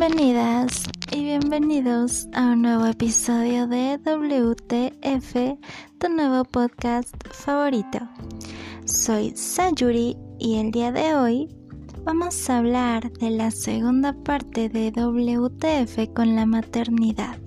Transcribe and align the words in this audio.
Bienvenidas 0.00 0.84
y 1.12 1.24
bienvenidos 1.24 2.26
a 2.32 2.52
un 2.52 2.62
nuevo 2.62 2.86
episodio 2.86 3.66
de 3.66 3.98
WTF, 3.98 5.58
tu 5.98 6.08
nuevo 6.08 6.42
podcast 6.44 7.14
favorito. 7.30 7.98
Soy 8.86 9.36
Sayuri 9.36 10.16
y 10.38 10.56
el 10.56 10.70
día 10.70 10.90
de 10.90 11.14
hoy 11.14 11.54
vamos 12.02 12.48
a 12.48 12.56
hablar 12.56 13.12
de 13.12 13.28
la 13.28 13.50
segunda 13.50 14.14
parte 14.14 14.70
de 14.70 14.90
WTF 14.90 16.14
con 16.14 16.34
la 16.34 16.46
maternidad. 16.46 17.38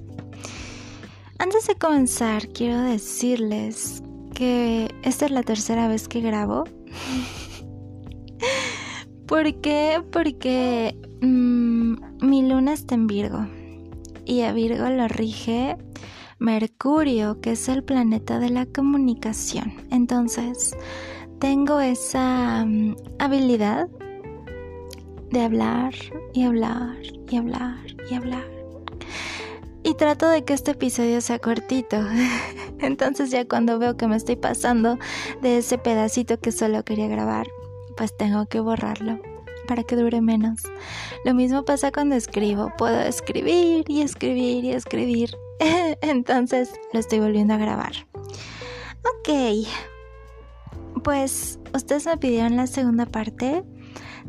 Antes 1.39 1.65
de 1.65 1.73
comenzar, 1.73 2.49
quiero 2.49 2.83
decirles 2.83 4.03
que 4.35 4.93
esta 5.01 5.25
es 5.25 5.31
la 5.31 5.41
tercera 5.41 5.87
vez 5.87 6.07
que 6.07 6.21
grabo. 6.21 6.65
¿Por 9.27 9.59
qué? 9.59 10.03
Porque 10.11 10.95
mmm, 11.21 11.72
mi 12.21 12.47
luna 12.47 12.73
está 12.73 12.95
en 12.95 13.07
Virgo 13.07 13.47
y 14.25 14.41
a 14.41 14.53
Virgo 14.53 14.89
lo 14.89 15.07
rige 15.07 15.77
Mercurio, 16.39 17.39
que 17.39 17.51
es 17.51 17.69
el 17.69 17.83
planeta 17.83 18.39
de 18.39 18.49
la 18.49 18.65
comunicación. 18.65 19.73
Entonces, 19.91 20.75
tengo 21.39 21.79
esa 21.79 22.63
um, 22.63 22.95
habilidad 23.19 23.87
de 25.31 25.41
hablar 25.41 25.93
y 26.33 26.43
hablar 26.43 26.97
y 27.29 27.37
hablar 27.37 27.77
y 28.09 28.15
hablar. 28.15 28.45
Y 29.83 29.95
trato 29.95 30.29
de 30.29 30.43
que 30.45 30.53
este 30.53 30.71
episodio 30.71 31.21
sea 31.21 31.39
cortito. 31.39 31.97
Entonces 32.79 33.31
ya 33.31 33.45
cuando 33.47 33.79
veo 33.79 33.97
que 33.97 34.07
me 34.07 34.15
estoy 34.15 34.35
pasando 34.35 34.97
de 35.41 35.57
ese 35.57 35.77
pedacito 35.77 36.39
que 36.39 36.51
solo 36.51 36.83
quería 36.83 37.07
grabar, 37.07 37.47
pues 37.97 38.15
tengo 38.15 38.45
que 38.47 38.59
borrarlo 38.59 39.32
para 39.67 39.83
que 39.83 39.95
dure 39.95 40.21
menos. 40.21 40.61
Lo 41.25 41.33
mismo 41.33 41.65
pasa 41.65 41.91
cuando 41.91 42.15
escribo. 42.15 42.71
Puedo 42.77 42.99
escribir 43.01 43.85
y 43.87 44.01
escribir 44.01 44.63
y 44.63 44.71
escribir. 44.71 45.35
Entonces 46.01 46.71
lo 46.93 46.99
estoy 46.99 47.19
volviendo 47.19 47.53
a 47.53 47.57
grabar. 47.57 47.93
Ok. 48.13 49.67
Pues 51.03 51.59
ustedes 51.73 52.05
me 52.05 52.17
pidieron 52.17 52.55
la 52.55 52.67
segunda 52.67 53.05
parte. 53.05 53.63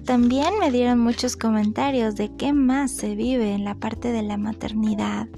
También 0.04 0.58
me 0.58 0.70
dieron 0.70 0.98
muchos 0.98 1.36
comentarios 1.36 2.16
de 2.16 2.34
qué 2.36 2.52
más 2.52 2.90
se 2.90 3.14
vive 3.14 3.52
en 3.52 3.64
la 3.64 3.74
parte 3.74 4.12
de 4.12 4.22
la 4.22 4.36
maternidad. 4.36 5.28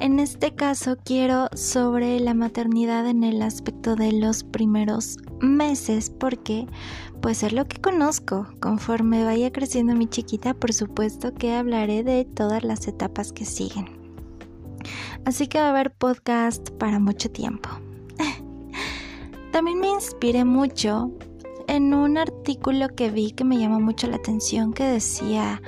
En 0.00 0.20
este 0.20 0.54
caso 0.54 0.96
quiero 1.04 1.48
sobre 1.54 2.20
la 2.20 2.32
maternidad 2.32 3.08
en 3.08 3.24
el 3.24 3.42
aspecto 3.42 3.96
de 3.96 4.12
los 4.12 4.44
primeros 4.44 5.16
meses 5.40 6.10
porque 6.10 6.66
pues 7.20 7.42
es 7.42 7.52
lo 7.52 7.66
que 7.66 7.80
conozco. 7.80 8.46
Conforme 8.60 9.24
vaya 9.24 9.52
creciendo 9.52 9.94
mi 9.94 10.06
chiquita, 10.06 10.54
por 10.54 10.72
supuesto 10.72 11.34
que 11.34 11.54
hablaré 11.54 12.02
de 12.02 12.24
todas 12.24 12.64
las 12.64 12.86
etapas 12.88 13.32
que 13.32 13.44
siguen. 13.44 13.86
Así 15.24 15.48
que 15.48 15.58
va 15.58 15.66
a 15.66 15.70
haber 15.70 15.92
podcast 15.92 16.70
para 16.72 16.98
mucho 16.98 17.30
tiempo. 17.30 17.68
También 19.52 19.80
me 19.80 19.88
inspiré 19.88 20.44
mucho 20.44 21.10
en 21.66 21.92
un 21.92 22.16
artículo 22.16 22.88
que 22.88 23.10
vi 23.10 23.32
que 23.32 23.44
me 23.44 23.58
llamó 23.58 23.80
mucho 23.80 24.06
la 24.06 24.16
atención 24.16 24.72
que 24.72 24.84
decía, 24.84 25.60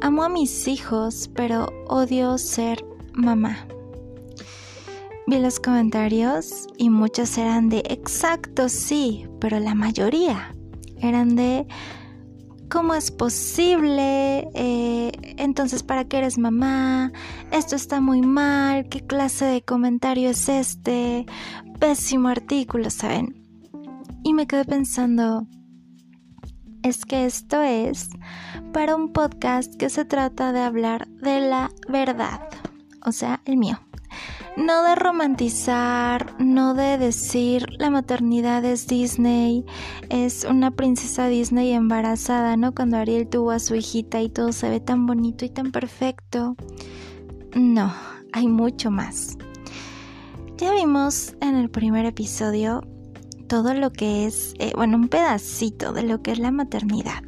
amo 0.00 0.22
a 0.22 0.28
mis 0.28 0.68
hijos, 0.68 1.30
pero 1.34 1.66
odio 1.88 2.38
ser 2.38 2.84
mamá. 3.12 3.66
Vi 5.26 5.38
los 5.38 5.60
comentarios 5.60 6.66
y 6.76 6.90
muchos 6.90 7.38
eran 7.38 7.68
de 7.68 7.82
exacto, 7.88 8.68
sí, 8.68 9.26
pero 9.40 9.60
la 9.60 9.74
mayoría 9.74 10.54
eran 11.00 11.36
de 11.36 11.66
¿cómo 12.70 12.94
es 12.94 13.10
posible? 13.10 14.48
Eh, 14.54 15.12
entonces, 15.36 15.82
¿para 15.82 16.04
qué 16.04 16.18
eres 16.18 16.38
mamá? 16.38 17.12
Esto 17.50 17.76
está 17.76 18.00
muy 18.00 18.22
mal, 18.22 18.88
¿qué 18.88 19.00
clase 19.00 19.44
de 19.44 19.62
comentario 19.62 20.30
es 20.30 20.48
este? 20.48 21.26
Pésimo 21.78 22.28
artículo, 22.28 22.90
¿saben? 22.90 23.34
Y 24.22 24.32
me 24.34 24.46
quedé 24.46 24.64
pensando, 24.64 25.46
es 26.82 27.04
que 27.04 27.26
esto 27.26 27.60
es 27.62 28.10
para 28.72 28.96
un 28.96 29.12
podcast 29.12 29.74
que 29.76 29.90
se 29.90 30.04
trata 30.04 30.52
de 30.52 30.60
hablar 30.60 31.08
de 31.08 31.40
la 31.40 31.70
verdad, 31.88 32.40
o 33.04 33.12
sea, 33.12 33.40
el 33.44 33.56
mío. 33.56 33.78
No 34.56 34.82
de 34.82 34.94
romantizar, 34.94 36.34
no 36.38 36.74
de 36.74 36.98
decir 36.98 37.66
la 37.78 37.88
maternidad 37.88 38.64
es 38.64 38.86
Disney, 38.86 39.64
es 40.08 40.44
una 40.44 40.70
princesa 40.72 41.28
Disney 41.28 41.72
embarazada, 41.72 42.56
¿no? 42.56 42.74
Cuando 42.74 42.96
Ariel 42.96 43.28
tuvo 43.28 43.52
a 43.52 43.58
su 43.58 43.74
hijita 43.74 44.20
y 44.20 44.28
todo 44.28 44.52
se 44.52 44.68
ve 44.68 44.80
tan 44.80 45.06
bonito 45.06 45.44
y 45.44 45.50
tan 45.50 45.72
perfecto. 45.72 46.56
No, 47.54 47.92
hay 48.32 48.48
mucho 48.48 48.90
más. 48.90 49.38
Ya 50.56 50.74
vimos 50.74 51.34
en 51.40 51.56
el 51.56 51.70
primer 51.70 52.04
episodio 52.04 52.82
todo 53.48 53.72
lo 53.72 53.92
que 53.92 54.26
es, 54.26 54.54
eh, 54.58 54.72
bueno, 54.76 54.96
un 54.96 55.08
pedacito 55.08 55.92
de 55.92 56.02
lo 56.02 56.22
que 56.22 56.32
es 56.32 56.38
la 56.38 56.50
maternidad. 56.50 57.22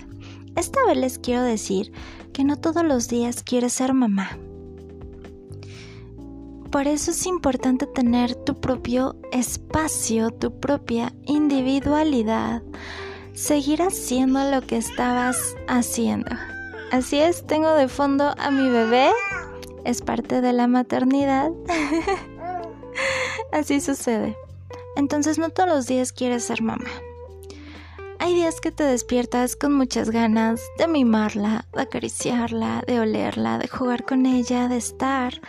Esta 0.54 0.84
vez 0.86 0.96
les 0.96 1.18
quiero 1.18 1.42
decir 1.42 1.92
que 2.32 2.44
no 2.44 2.56
todos 2.56 2.84
los 2.84 3.08
días 3.08 3.42
quieres 3.42 3.72
ser 3.72 3.94
mamá. 3.94 4.38
Por 6.72 6.88
eso 6.88 7.10
es 7.10 7.26
importante 7.26 7.86
tener 7.86 8.34
tu 8.34 8.58
propio 8.58 9.14
espacio, 9.30 10.30
tu 10.30 10.58
propia 10.58 11.12
individualidad, 11.26 12.62
seguir 13.34 13.82
haciendo 13.82 14.42
lo 14.50 14.62
que 14.62 14.78
estabas 14.78 15.54
haciendo. 15.68 16.30
Así 16.90 17.18
es, 17.18 17.46
tengo 17.46 17.74
de 17.74 17.88
fondo 17.88 18.34
a 18.38 18.50
mi 18.50 18.70
bebé, 18.70 19.10
es 19.84 20.00
parte 20.00 20.40
de 20.40 20.54
la 20.54 20.66
maternidad. 20.66 21.50
Así 23.52 23.82
sucede. 23.82 24.34
Entonces 24.96 25.38
no 25.38 25.50
todos 25.50 25.68
los 25.68 25.86
días 25.86 26.10
quieres 26.10 26.44
ser 26.44 26.62
mamá. 26.62 26.88
Hay 28.22 28.34
días 28.34 28.60
que 28.60 28.70
te 28.70 28.84
despiertas 28.84 29.56
con 29.56 29.74
muchas 29.74 30.10
ganas 30.10 30.62
de 30.78 30.86
mimarla, 30.86 31.66
de 31.72 31.82
acariciarla, 31.82 32.84
de 32.86 33.00
olerla, 33.00 33.58
de 33.58 33.66
jugar 33.66 34.04
con 34.04 34.26
ella, 34.26 34.68
de 34.68 34.76
estar. 34.76 35.40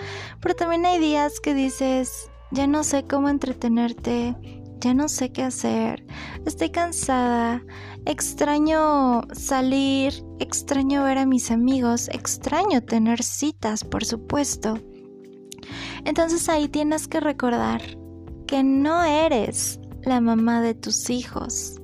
Pero 0.42 0.56
también 0.56 0.84
hay 0.88 0.98
días 0.98 1.40
que 1.40 1.54
dices, 1.54 2.32
ya 2.50 2.66
no 2.66 2.84
sé 2.84 3.04
cómo 3.04 3.30
entretenerte, 3.30 4.36
ya 4.80 4.96
no 4.96 5.08
sé 5.08 5.32
qué 5.32 5.44
hacer, 5.44 6.04
estoy 6.48 6.72
cansada, 6.72 7.64
extraño 8.08 9.22
salir, 9.34 10.26
extraño 10.40 11.04
ver 11.04 11.20
a 11.20 11.28
mis 11.28 11.52
amigos, 11.52 12.10
extraño 12.12 12.82
tener 12.82 13.22
citas, 13.22 13.84
por 13.84 14.04
supuesto. 14.04 14.80
Entonces 16.06 16.50
ahí 16.50 16.68
tienes 16.70 17.08
que 17.08 17.20
recordar 17.20 17.84
que 18.48 18.64
no 18.64 19.04
eres 19.04 19.80
la 20.02 20.20
mamá 20.22 20.64
de 20.64 20.74
tus 20.74 21.12
hijos 21.12 21.80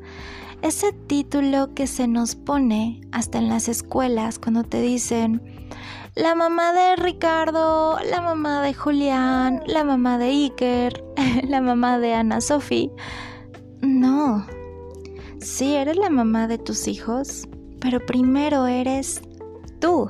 ese 0.61 0.93
título 0.93 1.73
que 1.73 1.87
se 1.87 2.07
nos 2.07 2.35
pone 2.35 3.01
hasta 3.11 3.37
en 3.37 3.49
las 3.49 3.67
escuelas 3.67 4.39
cuando 4.39 4.63
te 4.63 4.81
dicen 4.81 5.41
la 6.15 6.35
mamá 6.35 6.73
de 6.73 6.95
Ricardo, 6.97 7.97
la 8.09 8.19
mamá 8.19 8.61
de 8.61 8.73
Julián, 8.73 9.63
la 9.67 9.83
mamá 9.83 10.17
de 10.17 10.25
Iker, 10.25 11.03
la 11.47 11.61
mamá 11.61 11.99
de 11.99 12.13
Ana 12.13 12.41
Sophie. 12.41 12.91
No, 13.81 14.45
sí 15.39 15.75
eres 15.75 15.95
la 15.95 16.09
mamá 16.09 16.47
de 16.47 16.57
tus 16.57 16.87
hijos, 16.87 17.47
pero 17.79 18.05
primero 18.05 18.67
eres 18.67 19.21
tú. 19.79 20.09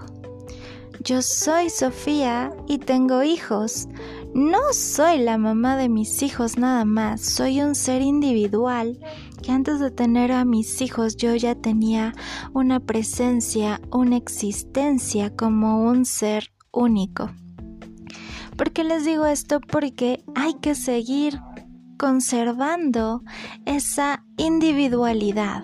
Yo 1.03 1.21
soy 1.21 1.69
Sofía 1.69 2.51
y 2.67 2.79
tengo 2.79 3.23
hijos. 3.23 3.87
No 4.33 4.59
soy 4.73 5.19
la 5.19 5.37
mamá 5.37 5.77
de 5.77 5.89
mis 5.89 6.21
hijos 6.23 6.57
nada 6.57 6.85
más, 6.85 7.21
soy 7.21 7.61
un 7.61 7.75
ser 7.75 8.01
individual 8.01 8.99
que 9.41 9.51
antes 9.51 9.79
de 9.79 9.91
tener 9.91 10.31
a 10.31 10.45
mis 10.45 10.81
hijos 10.81 11.15
yo 11.17 11.35
ya 11.35 11.55
tenía 11.55 12.13
una 12.53 12.79
presencia, 12.79 13.81
una 13.91 14.17
existencia 14.17 15.35
como 15.35 15.83
un 15.83 16.05
ser 16.05 16.51
único. 16.71 17.31
¿Por 18.57 18.71
qué 18.71 18.83
les 18.83 19.05
digo 19.05 19.25
esto? 19.25 19.61
Porque 19.61 20.23
hay 20.35 20.55
que 20.55 20.75
seguir 20.75 21.39
conservando 21.97 23.23
esa 23.65 24.25
individualidad. 24.37 25.63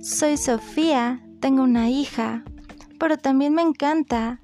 Soy 0.00 0.36
Sofía, 0.36 1.22
tengo 1.40 1.62
una 1.62 1.88
hija, 1.88 2.44
pero 2.98 3.16
también 3.16 3.54
me 3.54 3.62
encanta 3.62 4.41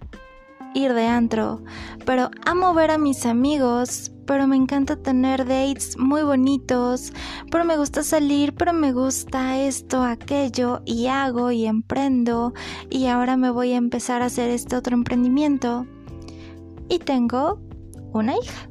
ir 0.78 0.94
de 0.94 1.06
antro, 1.06 1.62
pero 2.06 2.30
amo 2.46 2.72
ver 2.72 2.90
a 2.90 2.98
mis 2.98 3.26
amigos, 3.26 4.12
pero 4.26 4.46
me 4.46 4.56
encanta 4.56 4.96
tener 4.96 5.46
dates 5.46 5.98
muy 5.98 6.22
bonitos, 6.22 7.12
pero 7.50 7.64
me 7.64 7.76
gusta 7.76 8.02
salir, 8.02 8.54
pero 8.54 8.72
me 8.72 8.92
gusta 8.92 9.58
esto, 9.58 10.02
aquello, 10.02 10.82
y 10.84 11.06
hago 11.06 11.50
y 11.50 11.66
emprendo, 11.66 12.52
y 12.90 13.06
ahora 13.06 13.36
me 13.36 13.50
voy 13.50 13.72
a 13.72 13.76
empezar 13.76 14.22
a 14.22 14.26
hacer 14.26 14.50
este 14.50 14.76
otro 14.76 14.94
emprendimiento. 14.94 15.86
Y 16.88 16.98
tengo 16.98 17.60
una 18.12 18.34
hija. 18.34 18.70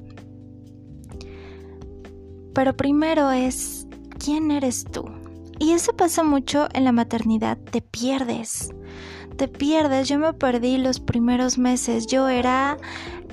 Pero 2.53 2.75
primero 2.75 3.31
es, 3.31 3.87
¿quién 4.17 4.51
eres 4.51 4.85
tú? 4.85 5.05
Y 5.59 5.71
eso 5.71 5.93
pasa 5.93 6.23
mucho 6.23 6.67
en 6.73 6.83
la 6.83 6.91
maternidad, 6.91 7.57
te 7.57 7.81
pierdes 7.81 8.69
te 9.37 9.47
pierdes, 9.47 10.09
yo 10.09 10.17
me 10.17 10.33
perdí 10.33 10.77
los 10.77 10.99
primeros 10.99 11.57
meses. 11.57 12.07
Yo 12.07 12.27
era 12.27 12.77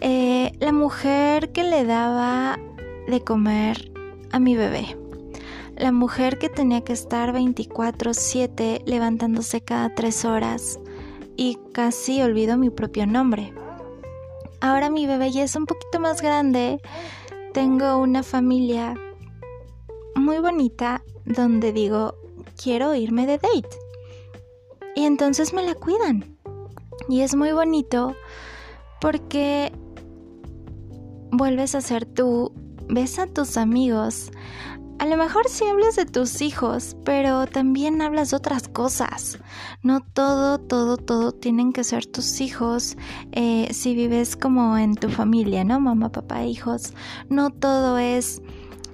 eh, 0.01 0.53
la 0.61 0.73
mujer 0.73 1.51
que 1.51 1.65
le 1.65 1.85
daba 1.85 2.59
de 3.09 3.21
comer 3.23 3.91
a 4.31 4.39
mi 4.39 4.55
bebé. 4.55 4.97
La 5.77 5.91
mujer 5.91 6.39
que 6.39 6.49
tenía 6.49 6.83
que 6.83 6.93
estar 6.93 7.33
24/7 7.33 8.83
levantándose 8.85 9.63
cada 9.63 9.93
tres 9.95 10.25
horas 10.25 10.79
y 11.37 11.59
casi 11.73 12.23
olvido 12.23 12.57
mi 12.57 12.71
propio 12.71 13.07
nombre. 13.07 13.53
Ahora 14.61 14.91
mi 14.91 15.07
bebé 15.07 15.33
ya 15.33 15.43
es 15.43 15.57
un 15.57 15.67
poquito 15.67 15.99
más 16.01 16.23
grande. 16.23 16.81
Tengo 17.55 17.97
una 17.97 18.23
familia 18.23 18.95
muy 20.15 20.39
bonita 20.39 21.03
donde 21.25 21.73
digo, 21.73 22.15
quiero 22.63 22.95
irme 22.95 23.27
de 23.27 23.39
date. 23.39 23.77
Y 24.97 25.05
entonces 25.05 25.53
me 25.53 25.65
la 25.65 25.75
cuidan. 25.75 26.39
Y 27.09 27.21
es 27.21 27.35
muy 27.35 27.53
bonito 27.53 28.15
porque 29.01 29.73
vuelves 31.31 31.75
a 31.75 31.81
ser 31.81 32.07
tú, 32.07 32.53
ves 32.89 33.19
a 33.19 33.27
tus 33.27 33.57
amigos. 33.57 34.31
A 35.01 35.07
lo 35.07 35.17
mejor 35.17 35.49
sí 35.49 35.65
hablas 35.67 35.97
de 35.97 36.07
tus 36.07 36.41
hijos, 36.41 36.97
pero 37.05 37.47
también 37.47 38.01
hablas 38.01 38.31
de 38.31 38.37
otras 38.37 38.69
cosas. 38.69 39.39
No 39.83 40.01
todo, 40.01 40.59
todo, 40.59 40.97
todo 40.97 41.33
tienen 41.33 41.73
que 41.73 41.83
ser 41.83 42.07
tus 42.07 42.41
hijos. 42.41 42.97
Eh, 43.33 43.69
si 43.73 43.95
vives 43.95 44.37
como 44.37 44.79
en 44.79 44.95
tu 44.95 45.09
familia, 45.11 45.65
¿no? 45.65 45.81
Mamá, 45.81 46.11
papá, 46.11 46.45
hijos. 46.45 46.95
No 47.29 47.51
todo 47.51 47.99
es 47.99 48.41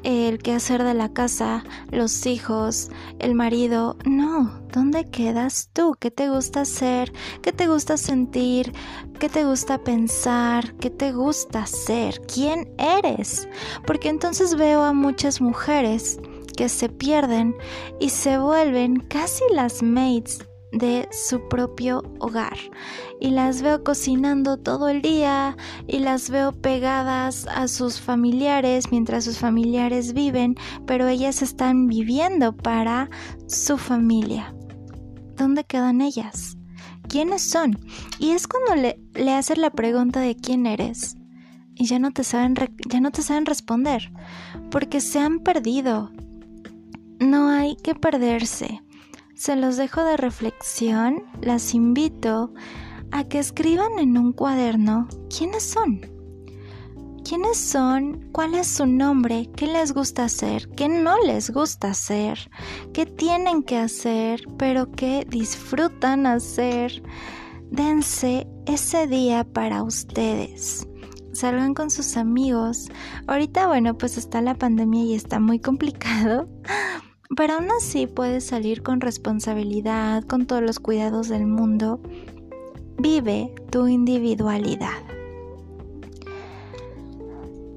el 0.02 0.38
quehacer 0.38 0.84
de 0.84 0.94
la 0.94 1.12
casa, 1.12 1.64
los 1.90 2.26
hijos, 2.26 2.90
el 3.18 3.34
marido. 3.34 3.96
No, 4.04 4.60
¿dónde 4.72 5.08
quedas 5.10 5.70
tú? 5.72 5.96
¿Qué 5.98 6.10
te 6.10 6.28
gusta 6.28 6.62
hacer? 6.62 7.12
¿Qué 7.42 7.52
te 7.52 7.66
gusta 7.66 7.96
sentir? 7.96 8.72
¿Qué 9.18 9.28
te 9.28 9.44
gusta 9.44 9.78
pensar? 9.78 10.74
¿Qué 10.76 10.90
te 10.90 11.12
gusta 11.12 11.66
ser? 11.66 12.20
¿Quién 12.22 12.72
eres? 12.78 13.48
Porque 13.86 14.08
entonces 14.08 14.54
veo 14.54 14.82
a 14.82 14.92
muchas 14.92 15.40
mujeres 15.40 16.18
que 16.56 16.68
se 16.68 16.88
pierden 16.88 17.56
y 18.00 18.10
se 18.10 18.38
vuelven 18.38 19.00
casi 19.00 19.44
las 19.52 19.82
maids 19.82 20.46
de 20.72 21.08
su 21.10 21.48
propio 21.48 22.02
hogar. 22.18 22.56
Y 23.20 23.30
las 23.30 23.62
veo 23.62 23.82
cocinando 23.82 24.56
todo 24.56 24.88
el 24.88 25.02
día 25.02 25.56
y 25.86 25.98
las 25.98 26.30
veo 26.30 26.52
pegadas 26.52 27.46
a 27.48 27.68
sus 27.68 28.00
familiares 28.00 28.90
mientras 28.90 29.24
sus 29.24 29.38
familiares 29.38 30.12
viven, 30.12 30.56
pero 30.86 31.08
ellas 31.08 31.42
están 31.42 31.86
viviendo 31.86 32.56
para 32.56 33.10
su 33.46 33.78
familia. 33.78 34.54
¿Dónde 35.36 35.64
quedan 35.64 36.00
ellas? 36.00 36.56
¿Quiénes 37.08 37.42
son? 37.42 37.78
Y 38.18 38.30
es 38.30 38.46
cuando 38.46 38.76
le, 38.76 39.00
le 39.14 39.40
la 39.56 39.70
pregunta 39.70 40.20
de 40.20 40.36
quién 40.36 40.66
eres 40.66 41.16
y 41.74 41.86
ya 41.86 41.98
no 41.98 42.12
te 42.12 42.24
saben 42.24 42.54
ya 42.88 43.00
no 43.00 43.10
te 43.10 43.22
saben 43.22 43.46
responder 43.46 44.12
porque 44.70 45.00
se 45.00 45.18
han 45.18 45.40
perdido. 45.40 46.10
No 47.18 47.48
hay 47.48 47.76
que 47.76 47.94
perderse 47.94 48.82
se 49.40 49.56
los 49.56 49.78
dejo 49.78 50.04
de 50.04 50.18
reflexión, 50.18 51.22
las 51.40 51.72
invito 51.72 52.52
a 53.10 53.24
que 53.24 53.38
escriban 53.38 53.98
en 53.98 54.18
un 54.18 54.34
cuaderno 54.34 55.08
quiénes 55.34 55.62
son. 55.62 56.02
¿Quiénes 57.26 57.56
son? 57.56 58.28
¿Cuál 58.32 58.54
es 58.54 58.66
su 58.66 58.84
nombre? 58.84 59.48
¿Qué 59.56 59.66
les 59.66 59.94
gusta 59.94 60.24
hacer? 60.24 60.68
¿Qué 60.76 60.90
no 60.90 61.18
les 61.20 61.48
gusta 61.52 61.92
hacer? 61.92 62.50
¿Qué 62.92 63.06
tienen 63.06 63.62
que 63.62 63.78
hacer 63.78 64.42
pero 64.58 64.92
qué 64.92 65.26
disfrutan 65.26 66.26
hacer? 66.26 67.02
Dense 67.70 68.46
ese 68.66 69.06
día 69.06 69.44
para 69.44 69.82
ustedes. 69.82 70.86
Salgan 71.32 71.72
con 71.72 71.90
sus 71.90 72.18
amigos. 72.18 72.88
Ahorita, 73.26 73.68
bueno, 73.68 73.96
pues 73.96 74.18
está 74.18 74.42
la 74.42 74.54
pandemia 74.54 75.02
y 75.02 75.14
está 75.14 75.40
muy 75.40 75.60
complicado. 75.60 76.46
Pero 77.36 77.54
aún 77.54 77.70
así 77.70 78.06
puedes 78.06 78.44
salir 78.44 78.82
con 78.82 79.00
responsabilidad, 79.00 80.24
con 80.24 80.46
todos 80.46 80.62
los 80.62 80.80
cuidados 80.80 81.28
del 81.28 81.46
mundo. 81.46 82.00
Vive 82.98 83.54
tu 83.70 83.86
individualidad. 83.86 84.98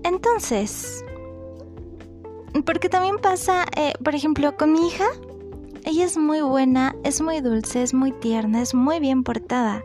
Entonces, 0.03 1.05
porque 2.65 2.89
también 2.89 3.17
pasa, 3.19 3.65
eh, 3.77 3.93
por 4.03 4.15
ejemplo, 4.15 4.57
con 4.57 4.73
mi 4.73 4.87
hija, 4.87 5.05
ella 5.85 6.05
es 6.05 6.17
muy 6.17 6.41
buena, 6.41 6.95
es 7.03 7.21
muy 7.21 7.39
dulce, 7.41 7.83
es 7.83 7.93
muy 7.93 8.11
tierna, 8.11 8.61
es 8.61 8.73
muy 8.73 8.99
bien 8.99 9.23
portada, 9.23 9.83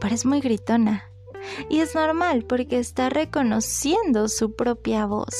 pero 0.00 0.14
es 0.14 0.24
muy 0.24 0.40
gritona. 0.40 1.04
Y 1.68 1.80
es 1.80 1.94
normal 1.94 2.44
porque 2.44 2.78
está 2.78 3.08
reconociendo 3.08 4.28
su 4.28 4.54
propia 4.54 5.06
voz. 5.06 5.34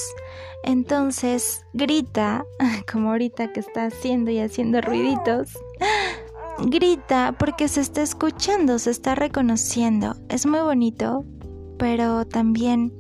Entonces 0.63 1.65
grita, 1.73 2.45
como 2.91 3.11
ahorita 3.11 3.53
que 3.53 3.61
está 3.61 3.87
haciendo 3.87 4.31
y 4.31 4.39
haciendo 4.39 4.81
ruiditos. 4.81 5.59
Grita 6.59 7.35
porque 7.39 7.69
se 7.69 7.81
está 7.81 8.03
escuchando, 8.03 8.79
se 8.79 8.91
está 8.91 9.15
reconociendo. 9.15 10.15
Es 10.29 10.47
muy 10.47 10.61
bonito, 10.61 11.25
pero 11.79 12.27
también 12.27 12.93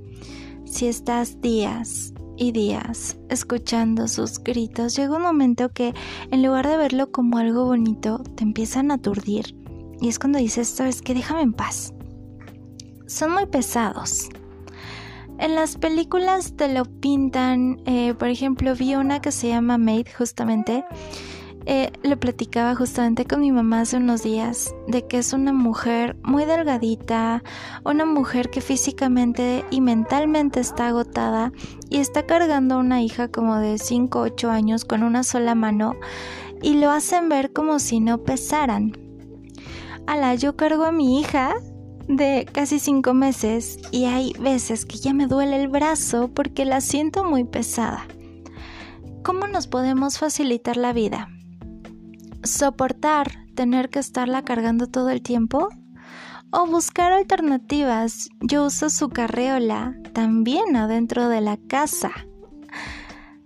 si 0.64 0.88
estás 0.88 1.40
días 1.40 2.14
y 2.36 2.50
días 2.50 3.18
escuchando 3.28 4.08
sus 4.08 4.38
gritos, 4.38 4.96
llega 4.96 5.16
un 5.16 5.22
momento 5.22 5.68
que 5.70 5.94
en 6.30 6.42
lugar 6.42 6.66
de 6.66 6.76
verlo 6.76 7.12
como 7.12 7.38
algo 7.38 7.66
bonito, 7.66 8.22
te 8.36 8.42
empiezan 8.42 8.90
a 8.90 8.94
aturdir. 8.94 9.54
Y 10.00 10.08
es 10.08 10.18
cuando 10.18 10.38
dices, 10.38 10.68
sabes 10.68 11.02
que 11.02 11.14
déjame 11.14 11.42
en 11.42 11.52
paz. 11.52 11.92
Son 13.06 13.30
muy 13.32 13.46
pesados. 13.46 14.28
En 15.42 15.56
las 15.56 15.76
películas 15.76 16.54
te 16.56 16.72
lo 16.72 16.84
pintan, 16.84 17.82
eh, 17.84 18.14
por 18.14 18.28
ejemplo, 18.28 18.76
vi 18.76 18.94
una 18.94 19.20
que 19.20 19.32
se 19.32 19.48
llama 19.48 19.76
Maid, 19.76 20.06
justamente. 20.16 20.84
Eh, 21.66 21.90
le 22.04 22.16
platicaba 22.16 22.76
justamente 22.76 23.24
con 23.24 23.40
mi 23.40 23.50
mamá 23.50 23.80
hace 23.80 23.96
unos 23.96 24.22
días 24.22 24.72
de 24.86 25.04
que 25.08 25.18
es 25.18 25.32
una 25.32 25.52
mujer 25.52 26.16
muy 26.22 26.44
delgadita, 26.44 27.42
una 27.84 28.04
mujer 28.04 28.50
que 28.50 28.60
físicamente 28.60 29.64
y 29.72 29.80
mentalmente 29.80 30.60
está 30.60 30.86
agotada 30.86 31.50
y 31.90 31.98
está 31.98 32.24
cargando 32.24 32.76
a 32.76 32.78
una 32.78 33.02
hija 33.02 33.26
como 33.26 33.58
de 33.58 33.78
5 33.78 34.20
o 34.20 34.22
8 34.22 34.48
años 34.48 34.84
con 34.84 35.02
una 35.02 35.24
sola 35.24 35.56
mano 35.56 35.96
y 36.62 36.74
lo 36.74 36.92
hacen 36.92 37.28
ver 37.28 37.52
como 37.52 37.80
si 37.80 37.98
no 37.98 38.22
pesaran. 38.22 38.92
Ala, 40.06 40.36
yo 40.36 40.56
cargo 40.56 40.84
a 40.84 40.92
mi 40.92 41.18
hija 41.18 41.56
de 42.08 42.46
casi 42.50 42.78
cinco 42.78 43.14
meses 43.14 43.78
y 43.90 44.04
hay 44.04 44.32
veces 44.38 44.84
que 44.84 44.98
ya 44.98 45.12
me 45.12 45.26
duele 45.26 45.60
el 45.60 45.68
brazo 45.68 46.28
porque 46.28 46.64
la 46.64 46.80
siento 46.80 47.24
muy 47.24 47.44
pesada. 47.44 48.06
¿Cómo 49.22 49.46
nos 49.46 49.66
podemos 49.66 50.18
facilitar 50.18 50.76
la 50.76 50.92
vida? 50.92 51.28
¿Soportar 52.42 53.46
tener 53.54 53.88
que 53.88 54.00
estarla 54.00 54.42
cargando 54.42 54.86
todo 54.88 55.10
el 55.10 55.22
tiempo? 55.22 55.68
¿O 56.50 56.66
buscar 56.66 57.12
alternativas? 57.12 58.28
Yo 58.40 58.66
uso 58.66 58.90
su 58.90 59.08
carreola 59.08 59.94
también 60.12 60.76
adentro 60.76 61.28
de 61.28 61.40
la 61.40 61.56
casa 61.56 62.10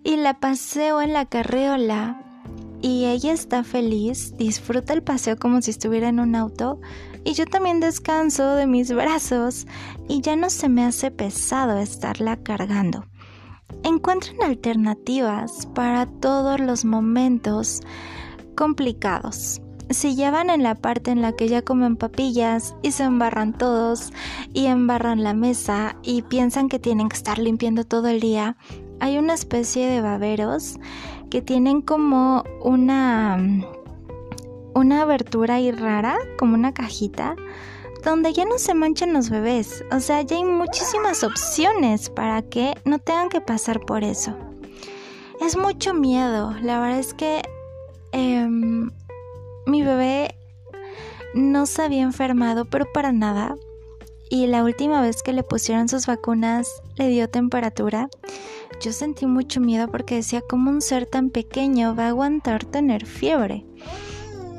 y 0.03 0.17
la 0.17 0.41
paseo 0.41 1.01
en 1.01 1.13
la 1.13 1.27
carreola 1.27 2.26
y 2.87 3.05
ella 3.07 3.33
está 3.33 3.65
feliz, 3.65 4.37
disfruta 4.37 4.93
el 4.93 5.03
paseo 5.03 5.37
como 5.37 5.61
si 5.61 5.73
estuviera 5.73 6.09
en 6.09 6.21
un 6.21 6.37
auto 6.37 6.81
y 7.25 7.33
yo 7.33 7.45
también 7.45 7.81
descanso 7.81 8.55
de 8.55 8.69
mis 8.69 8.93
brazos 8.93 9.67
y 10.09 10.21
ya 10.21 10.37
no 10.37 10.51
se 10.51 10.69
me 10.69 10.85
hace 10.85 11.11
pesado 11.11 11.79
estarla 11.79 12.37
cargando. 12.37 13.05
Encuentren 13.83 14.41
alternativas 14.41 15.67
para 15.75 16.07
todos 16.07 16.61
los 16.61 16.85
momentos 16.85 17.81
complicados. 18.55 19.61
Si 19.91 20.15
llevan 20.15 20.49
en 20.49 20.63
la 20.63 20.77
parte 20.77 21.11
en 21.11 21.23
la 21.23 21.33
que 21.33 21.49
ya 21.49 21.63
comen 21.63 21.97
papillas 21.97 22.77
y 22.83 22.93
se 22.93 23.03
embarran 23.03 23.53
todos 23.53 24.13
y 24.55 24.67
embarran 24.67 25.25
la 25.25 25.35
mesa 25.35 25.97
y 26.05 26.23
piensan 26.23 26.69
que 26.69 26.79
tienen 26.79 27.09
que 27.09 27.17
estar 27.17 27.41
limpiando 27.41 27.83
todo 27.83 28.07
el 28.07 28.21
día, 28.21 28.57
hay 29.01 29.19
una 29.19 29.35
especie 29.35 29.89
de 29.89 30.01
baberos 30.01 30.79
que 31.31 31.43
tienen 31.43 31.83
como 31.83 32.45
una 32.63 33.39
una 34.77 35.03
abertura 35.03 35.55
ahí 35.55 35.73
rara, 35.73 36.19
como 36.39 36.55
una 36.55 36.75
cajita, 36.75 37.35
donde 38.05 38.35
ya 38.35 38.45
no 38.45 38.59
se 38.59 38.75
manchan 38.75 39.15
los 39.15 39.31
bebés. 39.31 39.83
O 39.91 40.01
sea, 40.01 40.21
ya 40.21 40.37
hay 40.37 40.45
muchísimas 40.45 41.25
opciones 41.25 42.11
para 42.11 42.43
que 42.43 42.75
no 42.85 42.99
tengan 42.99 43.31
que 43.31 43.41
pasar 43.41 43.81
por 43.81 44.05
eso. 44.05 44.37
Es 45.41 45.57
mucho 45.57 45.95
miedo. 45.95 46.55
La 46.61 46.79
verdad 46.79 46.99
es 46.99 47.15
que 47.15 47.41
em, 48.13 48.91
mi 49.67 49.83
bebé 49.83 50.35
no 51.35 51.65
se 51.65 51.83
había 51.83 52.03
enfermado, 52.03 52.67
pero 52.67 52.85
para 52.93 53.13
nada. 53.13 53.57
Y 54.29 54.47
la 54.47 54.63
última 54.63 55.01
vez 55.01 55.23
que 55.23 55.33
le 55.33 55.43
pusieron 55.43 55.89
sus 55.89 56.07
vacunas 56.07 56.83
le 56.97 57.09
dio 57.09 57.31
temperatura. 57.31 58.11
Yo 58.81 58.93
sentí 58.93 59.27
mucho 59.27 59.61
miedo 59.61 59.89
porque 59.91 60.17
decía, 60.17 60.43
¿cómo 60.49 60.71
un 60.71 60.81
ser 60.81 61.07
tan 61.07 61.31
pequeño 61.31 61.95
va 61.95 62.05
a 62.05 62.09
aguantar 62.09 62.65
tener 62.65 63.07
fiebre? 63.07 63.65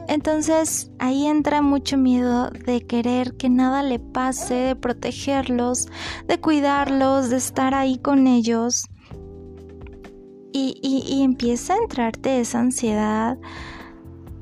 Entonces 0.08 0.90
ahí 1.00 1.28
entra 1.28 1.62
mucho 1.62 1.98
miedo 1.98 2.50
de 2.50 2.86
querer 2.86 3.36
que 3.36 3.50
nada 3.50 3.84
le 3.84 4.00
pase, 4.00 4.54
de 4.54 4.76
protegerlos, 4.76 5.88
de 6.28 6.40
cuidarlos, 6.40 7.30
de 7.30 7.38
estar 7.38 7.74
ahí 7.74 7.98
con 7.98 8.26
ellos. 8.26 8.86
Y, 10.54 10.80
y, 10.82 11.22
empieza 11.22 11.74
a 11.74 11.78
entrarte 11.78 12.40
esa 12.40 12.60
ansiedad. 12.60 13.38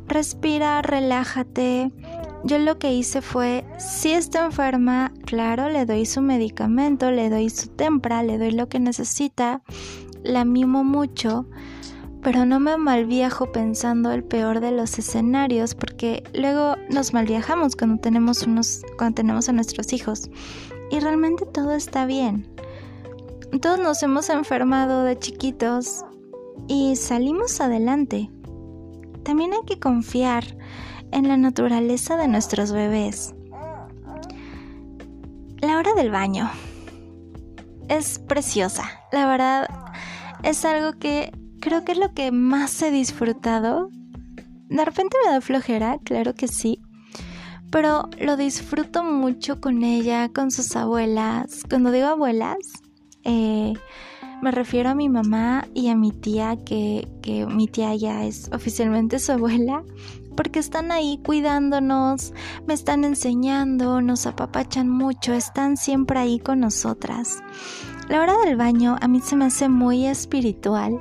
Respira, 0.07 0.81
relájate. 0.81 1.91
Yo 2.45 2.59
lo 2.59 2.77
que 2.77 2.93
hice 2.93 3.21
fue, 3.21 3.65
si 3.77 4.11
está 4.11 4.45
enferma, 4.45 5.11
claro, 5.25 5.69
le 5.69 5.85
doy 5.85 6.05
su 6.05 6.21
medicamento, 6.21 7.11
le 7.11 7.29
doy 7.29 7.49
su 7.49 7.67
tempra, 7.67 8.23
le 8.23 8.37
doy 8.37 8.51
lo 8.51 8.69
que 8.69 8.79
necesita, 8.79 9.61
la 10.23 10.45
mimo 10.45 10.83
mucho 10.83 11.45
pero 12.25 12.43
no 12.43 12.59
me 12.59 12.75
malviajo 12.75 13.51
pensando 13.51 14.11
el 14.11 14.23
peor 14.23 14.59
de 14.59 14.71
los 14.71 14.97
escenarios 14.97 15.75
porque 15.75 16.23
luego 16.33 16.75
nos 16.89 17.13
malviajamos 17.13 17.75
cuando 17.75 18.01
tenemos 18.01 18.41
unos 18.41 18.81
cuando 18.97 19.13
tenemos 19.17 19.47
a 19.47 19.51
nuestros 19.51 19.93
hijos 19.93 20.31
y 20.89 20.99
realmente 21.01 21.45
todo 21.45 21.73
está 21.73 22.07
bien. 22.07 22.47
Todos 23.61 23.77
nos 23.77 24.01
hemos 24.01 24.31
enfermado 24.31 25.03
de 25.03 25.19
chiquitos 25.19 26.03
y 26.67 26.95
salimos 26.95 27.61
adelante. 27.61 28.31
También 29.21 29.53
hay 29.53 29.63
que 29.67 29.77
confiar 29.77 30.45
en 31.11 31.27
la 31.27 31.37
naturaleza 31.37 32.17
de 32.17 32.27
nuestros 32.27 32.71
bebés. 32.71 33.33
La 35.61 35.77
hora 35.77 35.93
del 35.93 36.11
baño 36.11 36.49
es 37.87 38.19
preciosa. 38.19 38.83
La 39.11 39.25
verdad 39.27 39.67
es 40.43 40.65
algo 40.65 40.97
que 40.99 41.31
creo 41.59 41.83
que 41.83 41.93
es 41.93 41.97
lo 41.97 42.13
que 42.13 42.31
más 42.31 42.81
he 42.81 42.91
disfrutado. 42.91 43.89
De 44.69 44.85
repente 44.85 45.17
me 45.25 45.31
da 45.31 45.41
flojera, 45.41 45.97
claro 46.03 46.33
que 46.33 46.47
sí. 46.47 46.81
Pero 47.71 48.09
lo 48.19 48.37
disfruto 48.37 49.03
mucho 49.03 49.59
con 49.59 49.83
ella, 49.83 50.29
con 50.29 50.51
sus 50.51 50.75
abuelas. 50.75 51.63
Cuando 51.69 51.91
digo 51.91 52.07
abuelas, 52.07 52.57
eh, 53.23 53.73
me 54.41 54.51
refiero 54.51 54.89
a 54.89 54.95
mi 54.95 55.09
mamá 55.09 55.67
y 55.73 55.89
a 55.89 55.95
mi 55.95 56.11
tía, 56.11 56.57
que, 56.63 57.07
que 57.21 57.45
mi 57.47 57.67
tía 57.67 57.95
ya 57.95 58.25
es 58.25 58.49
oficialmente 58.53 59.19
su 59.19 59.31
abuela, 59.31 59.83
porque 60.35 60.59
están 60.59 60.91
ahí 60.91 61.19
cuidándonos, 61.23 62.33
me 62.67 62.73
están 62.73 63.03
enseñando, 63.03 64.01
nos 64.01 64.25
apapachan 64.25 64.89
mucho, 64.89 65.33
están 65.33 65.77
siempre 65.77 66.19
ahí 66.19 66.39
con 66.39 66.59
nosotras. 66.59 67.41
La 68.09 68.21
hora 68.21 68.35
del 68.45 68.55
baño 68.55 68.97
a 69.01 69.07
mí 69.07 69.21
se 69.21 69.35
me 69.35 69.45
hace 69.45 69.69
muy 69.69 70.05
espiritual 70.05 70.99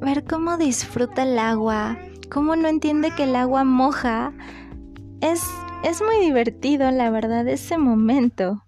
ver 0.00 0.24
cómo 0.24 0.56
disfruta 0.56 1.22
el 1.22 1.38
agua, 1.38 1.98
cómo 2.30 2.56
no 2.56 2.68
entiende 2.68 3.10
que 3.12 3.24
el 3.24 3.36
agua 3.36 3.64
moja. 3.64 4.32
Es, 5.20 5.42
es 5.84 6.02
muy 6.02 6.24
divertido, 6.24 6.90
la 6.90 7.10
verdad, 7.10 7.48
ese 7.48 7.78
momento. 7.78 8.62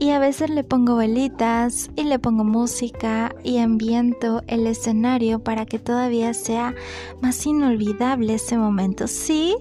Y 0.00 0.12
a 0.12 0.18
veces 0.18 0.48
le 0.48 0.64
pongo 0.64 0.96
velitas 0.96 1.90
y 1.94 2.04
le 2.04 2.18
pongo 2.18 2.42
música 2.42 3.34
y 3.44 3.58
ambiento 3.58 4.42
el 4.46 4.66
escenario 4.66 5.44
para 5.44 5.66
que 5.66 5.78
todavía 5.78 6.32
sea 6.32 6.74
más 7.20 7.44
inolvidable 7.44 8.32
ese 8.32 8.56
momento. 8.56 9.06
Sí, 9.06 9.54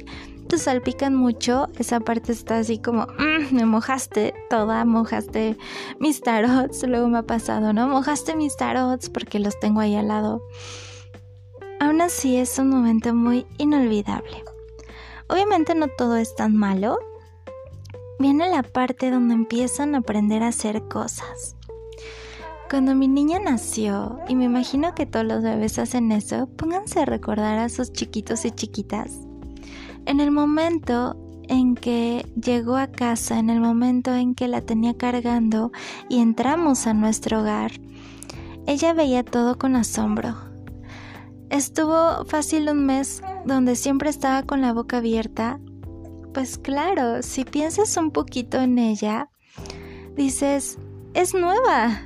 te 0.47 0.57
salpican 0.57 1.13
mucho, 1.13 1.67
esa 1.77 1.99
parte 1.99 2.31
está 2.31 2.59
así 2.59 2.79
como, 2.79 3.01
mm, 3.01 3.53
me 3.53 3.65
mojaste 3.65 4.33
toda, 4.49 4.85
mojaste 4.85 5.57
mis 5.99 6.21
tarots, 6.21 6.87
luego 6.87 7.09
me 7.09 7.17
ha 7.17 7.23
pasado, 7.23 7.73
¿no? 7.73 7.89
Mojaste 7.89 8.33
mis 8.37 8.55
tarots 8.55 9.09
porque 9.09 9.39
los 9.39 9.59
tengo 9.59 9.81
ahí 9.81 9.95
al 9.95 10.07
lado. 10.07 10.41
Aún 11.81 11.99
así 11.99 12.37
es 12.37 12.57
un 12.59 12.69
momento 12.69 13.13
muy 13.13 13.45
inolvidable. 13.57 14.43
Obviamente 15.27 15.75
no 15.75 15.89
todo 15.97 16.15
es 16.15 16.33
tan 16.33 16.55
malo. 16.55 16.97
Viene 18.19 18.49
la 18.49 18.63
parte 18.63 19.09
donde 19.09 19.33
empiezan 19.33 19.95
a 19.95 19.99
aprender 19.99 20.43
a 20.43 20.49
hacer 20.49 20.87
cosas. 20.87 21.55
Cuando 22.69 22.93
mi 22.93 23.07
niña 23.07 23.39
nació, 23.39 24.19
y 24.27 24.35
me 24.35 24.45
imagino 24.45 24.93
que 24.93 25.07
todos 25.07 25.25
los 25.25 25.41
bebés 25.41 25.79
hacen 25.79 26.11
eso, 26.11 26.47
pónganse 26.55 26.99
a 26.99 27.05
recordar 27.05 27.57
a 27.57 27.69
sus 27.69 27.91
chiquitos 27.91 28.45
y 28.45 28.51
chiquitas 28.51 29.29
en 30.09 30.19
el 30.19 30.31
momento 30.31 31.15
en 31.47 31.75
que 31.75 32.25
llegó 32.35 32.77
a 32.77 32.87
casa, 32.87 33.37
en 33.37 33.51
el 33.51 33.59
momento 33.59 34.13
en 34.15 34.33
que 34.33 34.47
la 34.47 34.61
tenía 34.61 34.97
cargando 34.97 35.71
y 36.09 36.19
entramos 36.19 36.87
a 36.87 36.95
nuestro 36.95 37.41
hogar, 37.41 37.73
ella 38.65 38.93
veía 38.93 39.23
todo 39.23 39.59
con 39.59 39.75
asombro. 39.75 40.35
Estuvo 41.51 42.25
fácil 42.25 42.69
un 42.69 42.87
mes 42.87 43.21
donde 43.45 43.75
siempre 43.75 44.09
estaba 44.09 44.41
con 44.43 44.61
la 44.61 44.73
boca 44.73 44.97
abierta. 44.97 45.59
Pues 46.33 46.57
claro, 46.57 47.21
si 47.21 47.43
piensas 47.43 47.97
un 47.97 48.11
poquito 48.11 48.59
en 48.59 48.77
ella, 48.77 49.29
dices, 50.15 50.77
es 51.13 51.33
nueva. 51.33 52.03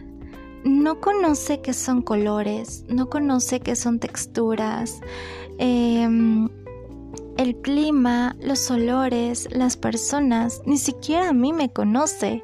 No 0.64 1.02
conoce 1.02 1.62
qué 1.62 1.74
son 1.74 2.02
colores, 2.02 2.86
no 2.88 3.10
conoce 3.10 3.60
qué 3.60 3.76
son 3.76 4.00
texturas. 4.00 5.02
Eh, 5.60 6.08
el 7.38 7.56
clima, 7.58 8.36
los 8.40 8.70
olores, 8.70 9.48
las 9.52 9.76
personas, 9.78 10.62
ni 10.66 10.78
siquiera 10.78 11.30
a 11.30 11.34
mí 11.34 11.52
me 11.52 11.72
conoce. 11.72 12.44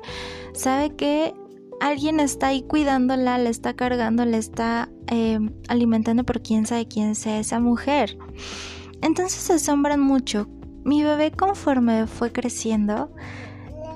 Sabe 0.54 0.96
que 0.96 1.34
alguien 1.80 2.20
está 2.20 2.48
ahí 2.48 2.64
cuidándola, 2.64 3.38
le 3.38 3.50
está 3.50 3.76
cargando, 3.76 4.26
le 4.26 4.38
está 4.38 4.90
em, 5.08 5.54
alimentando 5.68 6.24
por 6.24 6.42
quién 6.42 6.66
sabe 6.66 6.88
quién 6.88 7.16
sea 7.16 7.40
esa 7.40 7.60
mujer. 7.60 8.18
Entonces 9.02 9.40
se 9.40 9.54
asombran 9.54 10.02
mucho. 10.02 10.48
Mi 10.84 11.04
bebé 11.04 11.32
conforme 11.32 12.08
fue 12.08 12.32
creciendo, 12.32 13.14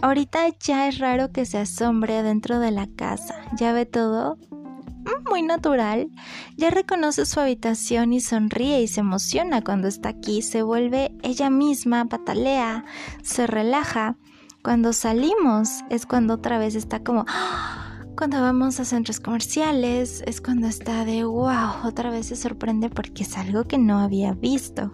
ahorita 0.01 0.47
ya 0.59 0.87
es 0.87 0.99
raro 0.99 1.31
que 1.31 1.45
se 1.45 1.57
asombre 1.57 2.23
dentro 2.23 2.59
de 2.59 2.71
la 2.71 2.87
casa. 2.87 3.35
Ya 3.57 3.73
ve 3.73 3.85
todo 3.85 4.37
muy 5.29 5.41
natural, 5.41 6.09
ya 6.57 6.69
reconoce 6.69 7.25
su 7.25 7.39
habitación 7.39 8.13
y 8.13 8.21
sonríe 8.21 8.81
y 8.81 8.87
se 8.87 8.99
emociona 8.99 9.63
cuando 9.63 9.87
está 9.87 10.09
aquí, 10.09 10.41
se 10.41 10.63
vuelve 10.63 11.15
ella 11.23 11.49
misma, 11.49 12.05
patalea, 12.05 12.85
se 13.21 13.47
relaja. 13.47 14.17
Cuando 14.63 14.93
salimos 14.93 15.69
es 15.89 16.05
cuando 16.05 16.35
otra 16.35 16.57
vez 16.57 16.75
está 16.75 17.03
como... 17.03 17.25
Cuando 18.15 18.39
vamos 18.39 18.79
a 18.79 18.85
centros 18.85 19.19
comerciales 19.19 20.23
es 20.27 20.39
cuando 20.39 20.67
está 20.67 21.03
de 21.03 21.23
wow, 21.23 21.83
otra 21.83 22.11
vez 22.11 22.27
se 22.27 22.35
sorprende 22.35 22.91
porque 22.91 23.23
es 23.23 23.35
algo 23.37 23.63
que 23.63 23.79
no 23.79 23.97
había 23.97 24.33
visto. 24.33 24.93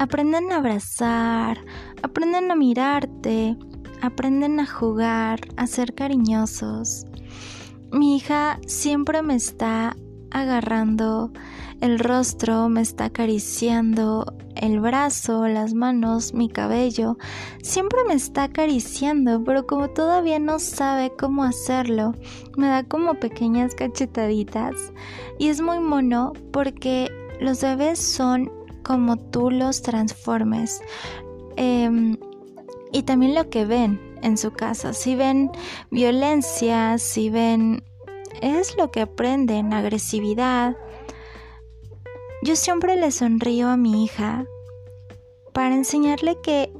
Aprenden 0.00 0.50
a 0.50 0.56
abrazar, 0.56 1.58
aprenden 2.02 2.50
a 2.50 2.54
mirarte, 2.54 3.54
aprenden 4.00 4.58
a 4.58 4.64
jugar, 4.64 5.40
a 5.58 5.66
ser 5.66 5.94
cariñosos. 5.94 7.04
Mi 7.92 8.16
hija 8.16 8.58
siempre 8.66 9.20
me 9.20 9.34
está 9.34 9.94
agarrando 10.30 11.30
el 11.82 11.98
rostro, 11.98 12.70
me 12.70 12.80
está 12.80 13.04
acariciando 13.04 14.34
el 14.56 14.80
brazo, 14.80 15.46
las 15.48 15.74
manos, 15.74 16.32
mi 16.32 16.48
cabello. 16.48 17.18
Siempre 17.62 17.98
me 18.08 18.14
está 18.14 18.44
acariciando, 18.44 19.44
pero 19.44 19.66
como 19.66 19.90
todavía 19.90 20.38
no 20.38 20.60
sabe 20.60 21.12
cómo 21.18 21.44
hacerlo, 21.44 22.14
me 22.56 22.68
da 22.68 22.84
como 22.84 23.20
pequeñas 23.20 23.74
cachetaditas. 23.74 24.94
Y 25.38 25.48
es 25.48 25.60
muy 25.60 25.78
mono 25.78 26.32
porque 26.52 27.10
los 27.38 27.60
bebés 27.60 27.98
son 27.98 28.50
como 28.90 29.16
tú 29.16 29.52
los 29.52 29.82
transformes. 29.82 30.82
Em, 31.54 32.16
y 32.90 33.04
también 33.04 33.36
lo 33.36 33.48
que 33.48 33.64
ven 33.64 34.00
en 34.20 34.36
su 34.36 34.50
casa. 34.50 34.94
Si 34.94 35.14
ven 35.14 35.48
violencia, 35.92 36.98
si 36.98 37.30
ven... 37.30 37.84
Es 38.42 38.76
lo 38.76 38.90
que 38.90 39.02
aprenden, 39.02 39.72
agresividad. 39.72 40.76
Yo 42.42 42.56
siempre 42.56 42.96
le 42.96 43.12
sonrío 43.12 43.68
a 43.68 43.76
mi 43.76 44.02
hija 44.02 44.44
para 45.52 45.76
enseñarle 45.76 46.40
que 46.42 46.72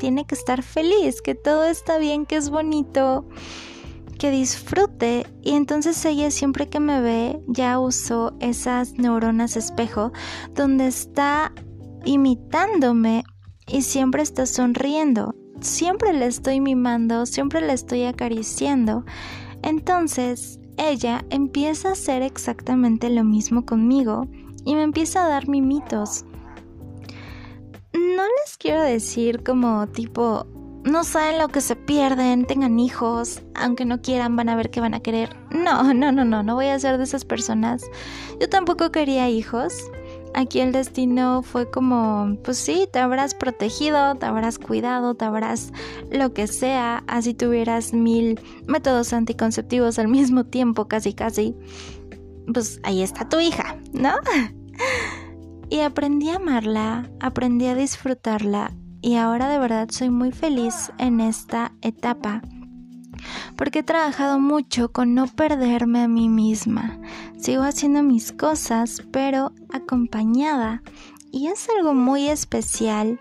tiene 0.00 0.26
que 0.26 0.34
estar 0.34 0.64
feliz, 0.64 1.22
que 1.22 1.36
todo 1.36 1.66
está 1.66 1.98
bien, 1.98 2.26
que 2.26 2.34
es 2.34 2.50
bonito, 2.50 3.28
que 4.24 4.30
disfrute. 4.30 5.26
Y 5.42 5.50
entonces 5.50 6.02
ella 6.06 6.30
siempre 6.30 6.70
que 6.70 6.80
me 6.80 7.02
ve 7.02 7.42
ya 7.46 7.78
usó 7.78 8.34
esas 8.40 8.94
neuronas 8.94 9.54
espejo 9.54 10.12
donde 10.54 10.86
está 10.86 11.52
imitándome 12.06 13.24
y 13.66 13.82
siempre 13.82 14.22
está 14.22 14.46
sonriendo 14.46 15.34
siempre 15.60 16.12
le 16.12 16.26
estoy 16.26 16.60
mimando, 16.60 17.26
siempre 17.26 17.60
le 17.60 17.74
estoy 17.74 18.04
acariciando. 18.04 19.04
Entonces, 19.62 20.58
ella 20.76 21.24
empieza 21.30 21.88
a 21.88 21.92
hacer 21.92 22.22
exactamente 22.22 23.10
lo 23.10 23.24
mismo 23.24 23.64
conmigo 23.64 24.26
y 24.64 24.74
me 24.74 24.82
empieza 24.82 25.24
a 25.24 25.28
dar 25.28 25.48
mimitos. 25.48 26.24
No 27.92 28.22
les 28.22 28.56
quiero 28.58 28.82
decir 28.82 29.42
como 29.44 29.86
tipo, 29.88 30.46
no 30.84 31.02
saben 31.02 31.38
lo 31.38 31.48
que 31.48 31.60
se 31.60 31.76
pierden, 31.76 32.44
tengan 32.44 32.78
hijos, 32.78 33.42
aunque 33.54 33.84
no 33.86 34.02
quieran 34.02 34.36
van 34.36 34.50
a 34.50 34.56
ver 34.56 34.70
que 34.70 34.80
van 34.80 34.94
a 34.94 35.00
querer. 35.00 35.34
No, 35.50 35.82
no, 35.94 36.12
no, 36.12 36.24
no, 36.24 36.42
no 36.42 36.54
voy 36.54 36.66
a 36.66 36.78
ser 36.78 36.98
de 36.98 37.04
esas 37.04 37.24
personas. 37.24 37.84
Yo 38.40 38.48
tampoco 38.48 38.92
quería 38.92 39.28
hijos, 39.28 39.74
Aquí 40.36 40.58
el 40.58 40.72
destino 40.72 41.42
fue 41.42 41.70
como, 41.70 42.36
pues 42.42 42.58
sí, 42.58 42.88
te 42.92 42.98
habrás 42.98 43.36
protegido, 43.36 44.16
te 44.16 44.26
habrás 44.26 44.58
cuidado, 44.58 45.14
te 45.14 45.24
habrás 45.24 45.72
lo 46.10 46.34
que 46.34 46.48
sea, 46.48 47.04
así 47.06 47.34
tuvieras 47.34 47.92
mil 47.92 48.40
métodos 48.66 49.12
anticonceptivos 49.12 50.00
al 50.00 50.08
mismo 50.08 50.44
tiempo, 50.44 50.88
casi 50.88 51.14
casi. 51.14 51.54
Pues 52.52 52.80
ahí 52.82 53.04
está 53.04 53.28
tu 53.28 53.38
hija, 53.38 53.78
¿no? 53.92 54.14
Y 55.70 55.80
aprendí 55.80 56.28
a 56.28 56.36
amarla, 56.36 57.10
aprendí 57.20 57.66
a 57.66 57.74
disfrutarla 57.74 58.72
y 59.04 59.16
ahora 59.16 59.50
de 59.50 59.58
verdad 59.58 59.88
soy 59.90 60.08
muy 60.08 60.32
feliz 60.32 60.90
en 60.96 61.20
esta 61.20 61.72
etapa 61.82 62.40
porque 63.54 63.80
he 63.80 63.82
trabajado 63.82 64.40
mucho 64.40 64.92
con 64.92 65.14
no 65.14 65.26
perderme 65.26 66.02
a 66.02 66.08
mí 66.08 66.28
misma. 66.28 66.98
Sigo 67.38 67.62
haciendo 67.62 68.02
mis 68.02 68.32
cosas, 68.32 69.02
pero 69.12 69.52
acompañada. 69.72 70.82
Y 71.30 71.48
es 71.48 71.68
algo 71.68 71.92
muy 71.94 72.28
especial 72.28 73.18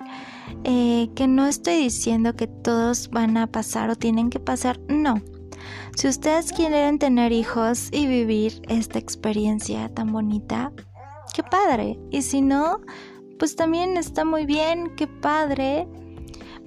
eh, 0.63 1.09
que 1.15 1.27
no 1.27 1.47
estoy 1.47 1.75
diciendo 1.77 2.35
que 2.35 2.47
todos 2.47 3.09
van 3.09 3.35
a 3.37 3.47
pasar 3.47 3.89
o 3.89 3.95
tienen 3.95 4.29
que 4.29 4.39
pasar, 4.39 4.79
no. 4.87 5.21
Si 5.95 6.07
ustedes 6.07 6.53
quieren 6.53 6.97
tener 6.97 7.31
hijos 7.31 7.89
y 7.91 8.07
vivir 8.07 8.61
esta 8.69 8.99
experiencia 8.99 9.89
tan 9.89 10.11
bonita, 10.11 10.71
qué 11.33 11.43
padre. 11.43 11.99
Y 12.09 12.21
si 12.21 12.41
no, 12.41 12.79
pues 13.43 13.57
también 13.57 13.97
está 13.97 14.23
muy 14.23 14.45
bien, 14.45 14.95
qué 14.95 15.05
padre. 15.05 15.85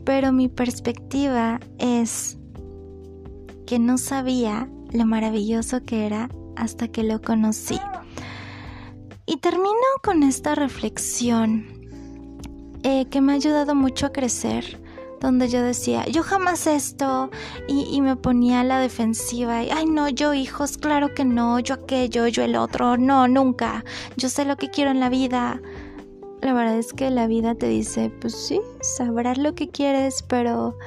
Pero 0.04 0.30
mi 0.30 0.48
perspectiva 0.48 1.58
es 1.78 2.36
que 3.64 3.78
no 3.78 3.96
sabía 3.96 4.68
lo 4.92 5.06
maravilloso 5.06 5.82
que 5.86 6.04
era 6.04 6.28
hasta 6.54 6.88
que 6.88 7.02
lo 7.02 7.22
conocí. 7.22 7.80
Y 9.24 9.38
termino 9.38 9.72
con 10.02 10.22
esta 10.22 10.54
reflexión 10.54 11.64
eh, 12.82 13.06
que 13.06 13.22
me 13.22 13.32
ha 13.32 13.36
ayudado 13.36 13.74
mucho 13.74 14.04
a 14.04 14.12
crecer, 14.12 14.78
donde 15.18 15.48
yo 15.48 15.62
decía, 15.62 16.04
yo 16.08 16.22
jamás 16.22 16.66
esto, 16.66 17.30
y, 17.66 18.02
me 18.02 18.16
ponía 18.16 18.60
a 18.60 18.64
la 18.64 18.80
defensiva, 18.80 19.64
y, 19.64 19.70
ay 19.70 19.86
no, 19.86 20.10
yo 20.10 20.34
hijos, 20.34 20.76
claro 20.76 21.14
que 21.14 21.24
no, 21.24 21.58
yo 21.58 21.76
aquello, 21.76 22.26
yo 22.26 22.44
el 22.44 22.54
otro, 22.54 22.98
no, 22.98 23.28
nunca, 23.28 23.82
yo 24.18 24.28
sé 24.28 24.44
lo 24.44 24.58
que 24.58 24.68
quiero 24.68 24.90
en 24.90 25.00
la 25.00 25.08
vida. 25.08 25.58
La 26.46 26.52
verdad 26.52 26.78
es 26.78 26.92
que 26.92 27.10
la 27.10 27.26
vida 27.26 27.56
te 27.56 27.66
dice, 27.66 28.08
pues 28.20 28.32
sí, 28.32 28.60
sabrás 28.80 29.36
lo 29.36 29.56
que 29.56 29.68
quieres, 29.68 30.22
pero 30.22 30.78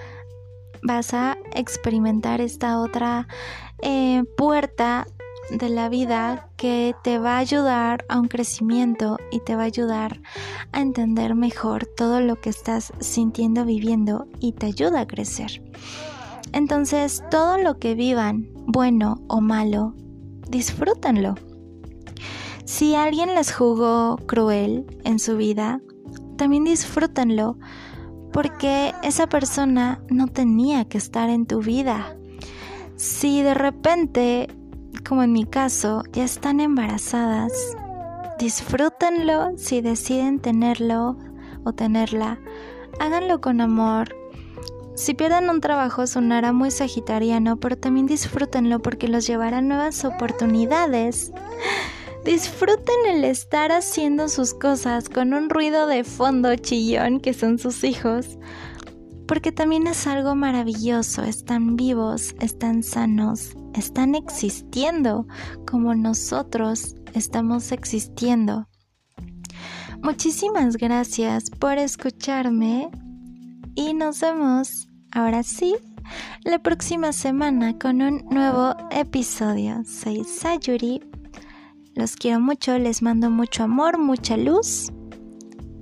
vas 0.84 1.14
a 1.14 1.38
experimentar 1.54 2.40
esta 2.40 2.80
otra 2.80 3.28
eh, 3.82 4.24
puerta 4.38 5.06
de 5.52 5.68
la 5.68 5.90
vida 5.90 6.48
que 6.56 6.96
te 7.04 7.20
va 7.20 7.36
a 7.36 7.40
ayudar 7.40 8.06
a 8.08 8.22
un 8.22 8.30
crecimiento 8.30 9.18
y 9.32 9.42
te 9.42 9.58
va 9.58 9.64
a 9.64 9.66
ayudar 9.66 10.22
a 10.72 10.80
entender 10.80 11.36
mejor 11.36 11.88
todo 11.88 12.22
lo 12.22 12.40
que 12.40 12.52
estás 12.52 12.94
sintiendo, 13.02 13.66
viviendo 13.66 14.28
y 14.40 14.54
te 14.54 14.68
ayuda 14.68 15.02
a 15.02 15.08
crecer. 15.08 15.62
Entonces, 16.54 17.22
todo 17.30 17.58
lo 17.58 17.80
que 17.80 17.96
vivan, 17.96 18.48
bueno 18.66 19.20
o 19.28 19.42
malo, 19.42 19.94
disfrútenlo. 20.48 21.36
Si 22.70 22.94
alguien 22.94 23.34
les 23.34 23.52
jugó 23.52 24.18
cruel 24.28 24.86
en 25.04 25.18
su 25.18 25.38
vida, 25.38 25.82
también 26.38 26.66
disfrútenlo 26.66 27.58
porque 28.32 28.94
esa 29.02 29.26
persona 29.26 30.04
no 30.12 30.28
tenía 30.28 30.86
que 30.86 31.00
estar 31.00 31.32
en 31.32 31.48
tu 31.48 31.64
vida. 31.64 32.16
Si 32.96 33.42
de 33.42 33.56
repente, 33.56 34.56
como 35.04 35.24
en 35.24 35.34
mi 35.34 35.46
caso, 35.46 36.04
ya 36.14 36.24
están 36.24 36.60
embarazadas, 36.60 37.52
disfrútenlo 38.38 39.58
si 39.58 39.82
deciden 39.82 40.38
tenerlo 40.38 41.18
o 41.64 41.74
tenerla. 41.74 42.40
Háganlo 43.00 43.42
con 43.42 43.62
amor. 43.62 44.16
Si 44.94 45.16
pierden 45.16 45.50
un 45.50 45.60
trabajo 45.60 46.06
sonará 46.06 46.54
muy 46.54 46.70
sagitariano, 46.70 47.58
pero 47.60 47.80
también 47.80 48.06
disfrútenlo 48.06 48.80
porque 48.80 49.08
los 49.08 49.26
llevará 49.26 49.60
nuevas 49.60 50.06
oportunidades. 50.06 51.34
Disfruten 52.30 53.08
el 53.08 53.24
estar 53.24 53.72
haciendo 53.72 54.30
sus 54.30 54.54
cosas 54.54 55.10
con 55.10 55.34
un 55.34 55.50
ruido 55.50 55.88
de 55.88 56.04
fondo 56.04 56.56
chillón 56.56 57.20
que 57.22 57.34
son 57.34 57.58
sus 57.58 57.84
hijos, 57.84 58.38
porque 59.28 59.52
también 59.52 59.88
es 59.88 60.06
algo 60.06 60.36
maravilloso, 60.36 61.24
están 61.24 61.76
vivos, 61.76 62.36
están 62.40 62.84
sanos, 62.84 63.58
están 63.74 64.14
existiendo 64.14 65.26
como 65.66 65.96
nosotros 65.96 66.94
estamos 67.16 67.72
existiendo. 67.72 68.68
Muchísimas 70.04 70.78
gracias 70.78 71.50
por 71.50 71.80
escucharme 71.80 72.92
y 73.74 73.96
nos 73.96 74.20
vemos 74.20 74.88
ahora 75.14 75.42
sí 75.42 75.76
la 76.44 76.60
próxima 76.60 77.12
semana 77.12 77.80
con 77.80 78.04
un 78.04 78.24
nuevo 78.30 78.76
episodio. 78.92 79.84
Soy 79.84 80.24
Sayuri 80.24 81.02
los 82.00 82.16
quiero 82.16 82.40
mucho, 82.40 82.80
les 82.80 83.02
mando 83.02 83.30
mucho 83.30 83.64
amor, 83.64 84.00
mucha 84.00 84.38
luz. 84.38 84.92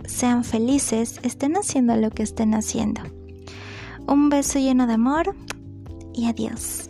Sean 0.06 0.44
felices, 0.44 1.20
estén 1.22 1.56
haciendo 1.56 1.96
lo 1.96 2.10
que 2.10 2.24
estén 2.24 2.56
haciendo. 2.56 3.02
Un 4.08 4.30
beso 4.30 4.58
lleno 4.58 4.88
de 4.88 4.94
amor 4.94 5.36
y 6.16 6.26
adiós. 6.26 6.90